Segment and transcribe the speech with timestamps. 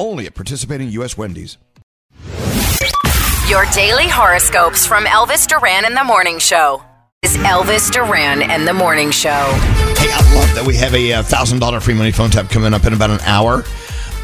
[0.00, 1.18] Only at participating U.S.
[1.18, 1.58] Wendy's.
[3.50, 6.82] Your daily horoscopes from Elvis Duran and the Morning Show.
[7.22, 9.28] Is Elvis Duran and the Morning Show.
[9.28, 12.72] Hey, I love that we have a uh, thousand dollar free money phone tap coming
[12.72, 13.64] up in about an hour.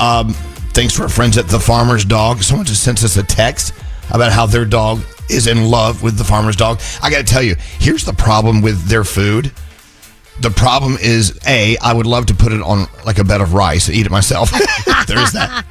[0.01, 0.31] Um,
[0.73, 2.43] thanks to our friends at the Farmer's Dog.
[2.43, 3.75] Someone just sent us a text
[4.11, 6.81] about how their dog is in love with the Farmer's Dog.
[7.03, 9.53] I got to tell you, here's the problem with their food.
[10.41, 13.55] The problem is, a, I would love to put it on like a bed of
[13.55, 14.51] rice and eat it myself.
[15.07, 15.65] there is that.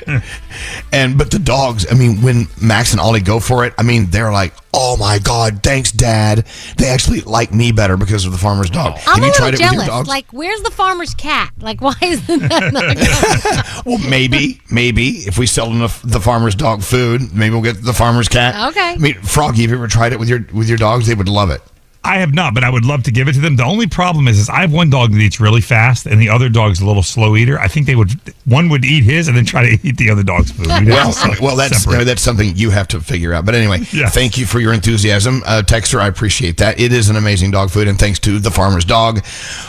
[0.91, 4.07] And but the dogs, I mean, when Max and Ollie go for it, I mean,
[4.09, 6.45] they're like, "Oh my god, thanks, Dad."
[6.77, 8.93] They actually like me better because of the farmer's dog.
[8.93, 9.87] I'm Have a you little tried it with your jealous.
[9.87, 10.07] dogs?
[10.07, 11.51] Like, where's the farmer's cat?
[11.59, 16.81] Like, why isn't that not well, maybe, maybe if we sell enough the farmer's dog
[16.81, 18.69] food, maybe we'll get the farmer's cat.
[18.71, 18.93] Okay.
[18.93, 21.05] I mean, Froggy, have you ever tried it with your with your dogs?
[21.07, 21.61] They would love it.
[22.05, 23.55] I have not, but I would love to give it to them.
[23.55, 26.29] The only problem is, is I have one dog that eats really fast, and the
[26.29, 27.59] other dog's a little slow eater.
[27.59, 28.11] I think they would
[28.45, 30.67] one would eat his and then try to eat the other dog's food.
[30.67, 32.01] We'd Well, well, that's separate.
[32.01, 33.45] uh, that's something you have to figure out.
[33.45, 34.13] But anyway, Yes.
[34.13, 35.99] thank you for your enthusiasm, uh, Texter.
[35.99, 36.79] I appreciate that.
[36.79, 39.23] It is an amazing dog food, and thanks to the farmer's dog,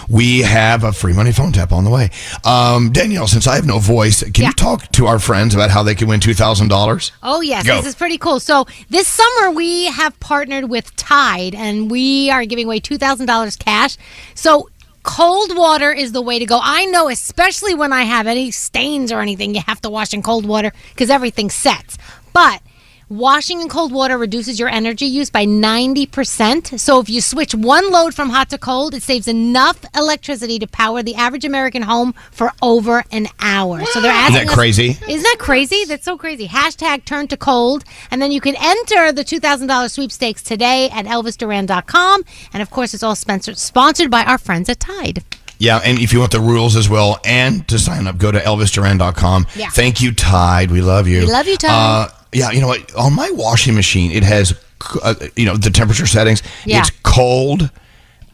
[0.09, 2.11] we have a free money phone tap on the way.
[2.45, 4.49] Um, Danielle, since I have no voice, can Yeah.
[4.49, 7.13] you talk to our friends about how they can win two thousand dollars?
[7.23, 7.65] Oh, yes.
[7.67, 7.77] Go.
[7.77, 8.41] This is pretty cool.
[8.41, 13.97] So, this summer we have partnered with Tide and we are giving away $2,000 cash.
[14.35, 14.69] So,
[15.03, 16.59] cold water is the way to go.
[16.61, 20.23] I know, especially when I have any stains or anything, you have to wash in
[20.23, 21.97] cold water because everything sets.
[22.33, 22.61] But
[23.09, 26.77] Washing in cold water reduces your energy use by 90%.
[26.81, 30.67] So if you switch one load from hot to cold, it saves enough electricity to
[30.67, 33.85] power the average American home for over an hour.
[33.85, 34.99] So they're asking that us- crazy?
[35.09, 35.85] Isn't that crazy?
[35.85, 36.49] That's so crazy.
[36.49, 37.85] Hashtag turn to cold.
[38.11, 42.25] And then you can enter the $2,000 sweepstakes today at elvisduran.com.
[42.53, 45.23] And of course, it's all sponsored, sponsored by our friends at Tide.
[45.59, 48.41] Yeah, and if you want the rules as well and to sign up, go to
[48.41, 49.47] elvisduran.com.
[49.55, 49.69] Yeah.
[49.71, 50.73] Thank you, Tide.
[50.73, 51.21] We love you.
[51.21, 51.71] We love you, Tide.
[51.71, 52.95] Uh, yeah, you know what?
[52.95, 54.55] On my washing machine, it has,
[55.03, 56.43] uh, you know, the temperature settings.
[56.65, 56.81] Yeah.
[56.81, 57.71] It's cold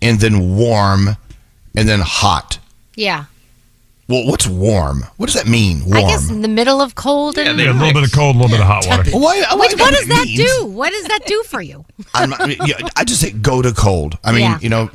[0.01, 1.17] and then warm
[1.77, 2.59] and then hot.
[2.97, 3.27] Yeah.
[4.09, 5.05] Well, what's warm?
[5.17, 5.85] What does that mean?
[5.87, 5.99] Warm.
[6.05, 8.39] I guess in the middle of cold and Yeah, a little bit of cold, a
[8.41, 9.11] little bit of hot water.
[9.13, 10.67] Why- why- Which, what does that means- do?
[10.67, 11.85] What does that do for you?
[12.13, 14.19] I'm not, yeah, I just say go to cold.
[14.25, 14.59] I mean, Yeah.
[14.61, 14.91] you know,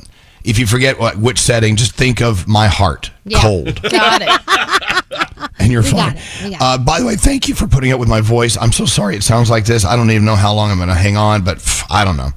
[0.48, 3.42] if you forget what which setting, just think of my heart, Yeah.
[3.42, 5.50] cold, Got it.
[5.60, 6.16] and you're We fine.
[6.18, 6.24] it.
[6.44, 8.58] We got Uh, by the way, thank you for putting up with my voice.
[8.60, 9.86] I'm so sorry it sounds like this.
[9.86, 12.18] I don't even know how long I'm going to hang on, but pff, I don't
[12.18, 12.30] know.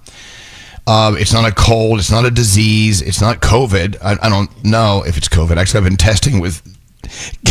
[0.87, 1.99] Uh, it's not a cold.
[2.01, 3.01] It's not a disease.
[3.03, 3.97] It's not COVID.
[4.03, 5.57] I, I don't know if it's COVID.
[5.57, 6.63] Actually, I've been testing with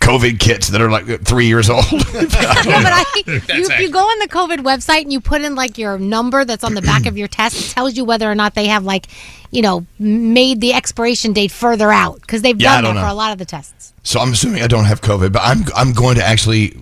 [0.00, 1.84] COVID kits that are like three years old.
[1.92, 5.54] no, but I, you, if you go on the COVID website and you put in
[5.54, 8.34] like your number that's on the back of your test, it tells you whether or
[8.34, 9.06] not they have like,
[9.50, 13.08] you know, made the expiration date further out because they've Yeah, done that don't for
[13.08, 13.92] a lot of the tests.
[14.02, 16.76] so I'm assuming I don't have COVID, but I'm I'm going to actually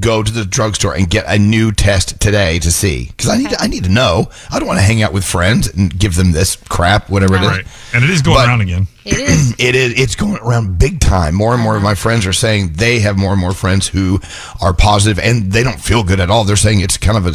[0.00, 3.50] go to the drugstore and get a new test today to see because I need
[3.50, 4.28] to, I need to know.
[4.50, 7.42] I don't want to hang out with friends and give them this crap, whatever it
[7.42, 7.48] is.
[7.48, 7.66] Right.
[7.92, 8.86] And it is going But- around again.
[9.04, 9.54] It is.
[9.58, 10.00] It is.
[10.00, 11.34] It's going around big time.
[11.34, 14.20] More and more of my friends are saying they have more and more friends who
[14.62, 16.44] are positive, and they don't feel good at all.
[16.44, 17.34] They're saying it's kind of a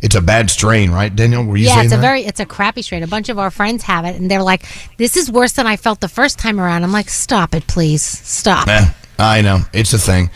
[0.00, 1.44] it's a bad strain, right, Danielle?
[1.44, 2.02] Were you yeah, saying it's a that?
[2.02, 3.02] very it's a crappy strain.
[3.02, 4.64] A bunch of our friends have it, and they're like,
[4.98, 8.02] "This is worse than I felt the first time around." I'm like, "Stop it, please,
[8.02, 8.86] stop." Eh,
[9.18, 10.30] I know it's a thing.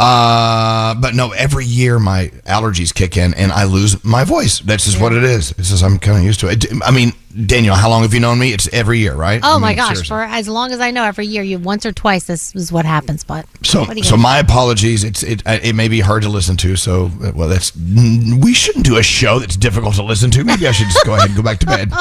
[0.00, 4.60] Uh, but no, every year my allergies kick in and I lose my voice.
[4.60, 5.50] That's just what it is.
[5.58, 6.66] It's just I'm kind of used to it.
[6.84, 7.12] I mean,
[7.46, 8.52] Danielle, how long have you known me?
[8.52, 9.40] It's every year, right?
[9.42, 9.88] Oh I my gosh!
[9.88, 10.06] seriously.
[10.06, 12.84] For as long as I know, every year, you once or twice, this is what
[12.84, 13.24] happens.
[13.24, 15.02] But So, what are you so gonna my apologies.
[15.02, 16.76] It's it it may be hard to listen to.
[16.76, 20.44] So, well, that's we shouldn't do a show that's difficult to listen to.
[20.44, 21.92] Maybe I should just go ahead and go back to bed.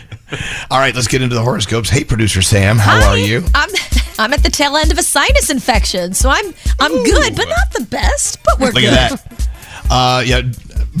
[0.70, 1.88] All right, let's get into the horoscopes.
[1.90, 3.06] Hey, producer Sam, how Hi.
[3.06, 3.44] are you?
[3.54, 3.70] I'm
[4.18, 6.46] I'm at the tail end of a sinus infection, so I'm
[6.80, 8.38] I'm good, but not the best.
[8.44, 8.92] But we're Look good.
[8.92, 9.48] at that.
[9.90, 10.42] Uh, yeah.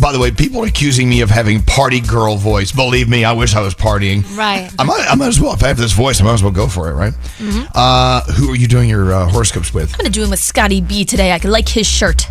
[0.00, 2.70] By the way, people are accusing me of having party girl voice.
[2.70, 4.22] Believe me, I wish I was partying.
[4.36, 4.70] Right.
[4.78, 5.54] I might, I might as well.
[5.54, 7.12] If I have this voice, I might as well go for it, right?
[7.38, 7.64] Mm-hmm.
[7.74, 9.90] Uh, who are you doing your uh, horoscopes with?
[9.94, 11.32] I'm gonna do him with Scotty B today.
[11.32, 12.28] I could like his shirt.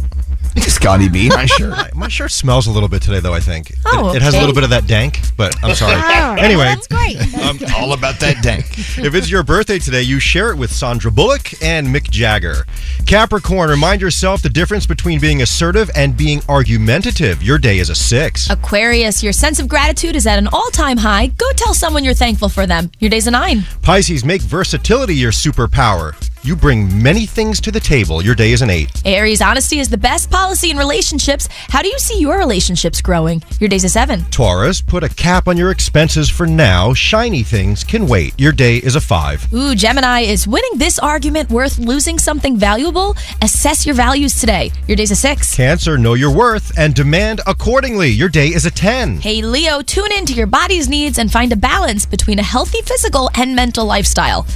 [0.62, 1.30] Scotty B.
[1.30, 1.96] Nice shirt.
[1.96, 3.34] My shirt smells a little bit today, though.
[3.34, 5.94] I think Oh, it, it has a little bit of that dank, but I'm sorry.
[5.96, 7.18] All right, anyway, well, that's great.
[7.44, 8.66] um, All about that dank.
[8.98, 12.66] if it's your birthday today, you share it with Sandra Bullock and Mick Jagger.
[13.06, 17.42] Capricorn, remind yourself the difference between being assertive and being argumentative.
[17.42, 18.50] Your day is a six.
[18.50, 21.28] Aquarius, your sense of gratitude is at an all-time high.
[21.28, 22.92] Go tell someone you're thankful for them.
[23.00, 23.64] Your day's a nine.
[23.82, 26.14] Pisces, make versatility your superpower.
[26.48, 28.24] You bring many things to the table.
[28.24, 28.90] Your day is an eight.
[29.04, 31.50] Aries, honesty is the best policy in relationships.
[31.68, 33.44] How do you see your relationships growing?
[33.60, 34.24] Your day's a seven.
[34.32, 36.94] Taurus, put a cap on your expenses for now.
[36.94, 38.34] Shiny things can wait.
[38.38, 39.46] Your day is a five.
[39.54, 43.18] Ooh, Gemini, is winning this argument worth losing something valuable?
[43.42, 44.72] Assess your values today.
[44.88, 45.54] Your day's a six.
[45.54, 48.08] Cancer, know your worth and demand accordingly.
[48.08, 49.20] Your day is a 10.
[49.20, 52.82] Hey, Leo, tune in to your body's needs and find a balance between a healthy
[52.84, 54.48] physical and mental lifestyle.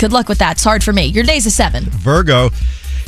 [0.00, 0.52] Good luck with that.
[0.52, 1.04] It's hard for me.
[1.04, 1.84] Your day's a seven.
[1.84, 2.48] Virgo,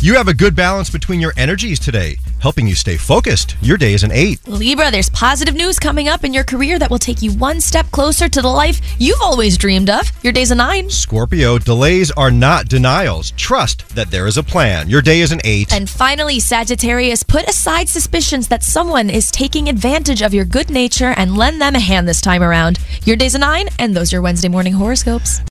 [0.01, 3.57] you have a good balance between your energies today, helping you stay focused.
[3.63, 4.47] Your day is an 8.
[4.47, 7.91] Libra, there's positive news coming up in your career that will take you one step
[7.93, 10.11] closer to the life you've always dreamed of.
[10.23, 10.91] Your day's a nine.
[10.91, 13.31] Scorpio, delays are not denials.
[13.39, 14.91] Trust that there is a plan.
[14.91, 15.73] Your day is an 8.
[15.73, 21.15] And finally, Sagittarius, put aside suspicions that someone is taking advantage of your good nature
[21.17, 22.79] and lend them a hand this time around.
[23.05, 25.43] Your day's a nine, and those are your Wednesday morning horoscopes.